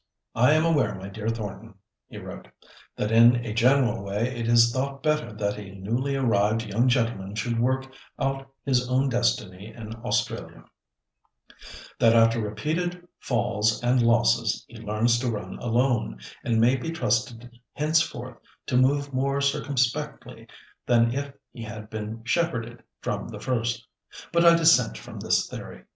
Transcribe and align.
"I 0.33 0.53
am 0.53 0.65
aware, 0.65 0.95
my 0.95 1.09
dear 1.09 1.29
Thornton," 1.29 1.75
he 2.07 2.17
wrote, 2.17 2.47
"that 2.95 3.11
in 3.11 3.35
a 3.45 3.53
general 3.53 4.01
way 4.03 4.35
it 4.35 4.47
is 4.47 4.71
thought 4.71 5.03
better 5.03 5.31
that 5.31 5.59
a 5.59 5.75
newly 5.75 6.15
arrived 6.15 6.63
young 6.63 6.87
gentleman 6.89 7.35
should 7.35 7.59
work 7.59 7.85
out 8.17 8.49
his 8.65 8.89
own 8.89 9.09
destiny 9.09 9.71
in 9.71 9.93
Australia—that 9.97 10.65
after 12.15 12.41
repeated 12.41 13.07
falls 13.19 13.79
and 13.83 14.01
losses 14.01 14.65
he 14.67 14.77
learns 14.77 15.19
to 15.19 15.29
run 15.29 15.59
alone, 15.59 16.19
and 16.43 16.59
may 16.59 16.75
be 16.75 16.89
trusted 16.89 17.59
henceforth 17.73 18.37
to 18.65 18.77
move 18.77 19.13
more 19.13 19.39
circumspectly 19.39 20.47
than 20.87 21.13
if 21.13 21.31
he 21.51 21.61
had 21.61 21.91
been 21.91 22.23
'shepherded' 22.23 22.81
from 23.01 23.27
the 23.27 23.39
first. 23.39 23.85
But 24.31 24.45
I 24.45 24.55
dissent 24.55 24.97
from 24.97 25.19
this 25.19 25.47
theory. 25.47 25.83